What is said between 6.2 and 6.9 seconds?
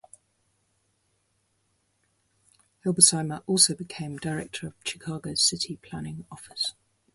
office.